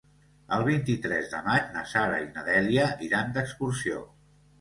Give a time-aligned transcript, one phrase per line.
[0.55, 4.01] El vint-i-tres de maig na Sara i na Dèlia iran d'excursió.